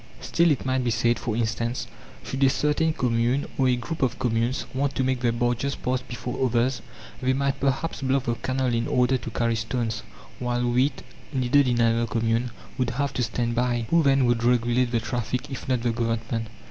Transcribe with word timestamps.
Still, 0.19 0.49
it 0.49 0.65
might 0.65 0.83
be 0.83 0.89
said, 0.89 1.19
for 1.19 1.35
instance: 1.35 1.85
"Should 2.23 2.43
a 2.43 2.49
certain 2.49 2.91
commune, 2.91 3.45
or 3.55 3.67
a 3.69 3.75
group 3.75 4.01
of 4.01 4.17
communes, 4.17 4.65
want 4.73 4.95
to 4.95 5.03
make 5.03 5.19
their 5.19 5.31
barges 5.31 5.75
pass 5.75 6.01
before 6.01 6.43
others, 6.43 6.81
they 7.21 7.33
might 7.33 7.59
perhaps 7.59 8.01
block 8.01 8.23
the 8.23 8.33
canal 8.33 8.73
in 8.73 8.87
order 8.87 9.19
to 9.19 9.29
carry 9.29 9.55
stones, 9.55 10.01
while 10.39 10.67
wheat, 10.67 11.03
needed 11.31 11.67
in 11.67 11.79
another 11.79 12.07
commune, 12.07 12.49
would 12.79 12.89
have 12.89 13.13
to 13.13 13.21
stand 13.21 13.53
by. 13.53 13.85
Who, 13.91 14.01
then, 14.01 14.25
would 14.25 14.43
regulate 14.43 14.89
the 14.89 14.99
traffic 14.99 15.51
if 15.51 15.67
not 15.69 15.83
the 15.83 15.91
Government?" 15.91 16.47